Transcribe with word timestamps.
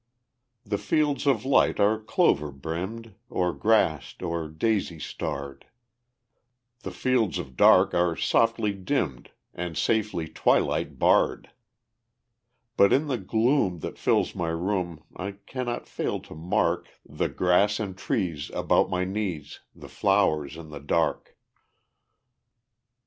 The 0.65 0.79
fields 0.79 1.27
of 1.27 1.45
light 1.45 1.79
are 1.79 1.99
clover 1.99 2.51
brimmed, 2.51 3.13
Or 3.29 3.53
grassed 3.53 4.23
or 4.23 4.47
daisy 4.47 4.97
starred, 4.97 5.67
The 6.79 6.89
fields 6.89 7.37
of 7.37 7.55
dark 7.55 7.93
are 7.93 8.15
softly 8.15 8.73
dimmed, 8.73 9.29
And 9.53 9.77
safely 9.77 10.27
twilight 10.27 10.97
barred; 10.97 11.51
But 12.77 12.91
in 12.91 13.05
the 13.05 13.19
gloom 13.19 13.81
that 13.81 13.99
fills 13.99 14.33
my 14.33 14.49
room 14.49 15.03
I 15.15 15.33
cannot 15.45 15.85
fail 15.87 16.19
to 16.21 16.33
mark 16.33 16.87
The 17.07 17.29
grass 17.29 17.79
and 17.79 17.95
trees 17.95 18.49
about 18.55 18.89
my 18.89 19.05
knees, 19.05 19.59
The 19.75 19.87
flowers 19.87 20.57
in 20.57 20.69
the 20.71 20.79
dark. 20.79 21.37